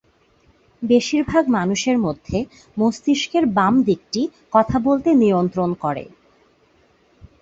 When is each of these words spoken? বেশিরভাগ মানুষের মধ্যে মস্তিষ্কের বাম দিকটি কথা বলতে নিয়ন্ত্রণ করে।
বেশিরভাগ 0.81 1.43
মানুষের 1.57 1.97
মধ্যে 1.97 2.37
মস্তিষ্কের 2.77 3.45
বাম 3.57 3.73
দিকটি 3.83 4.21
কথা 4.53 4.77
বলতে 4.87 5.09
নিয়ন্ত্রণ 5.21 5.69
করে। 5.83 6.03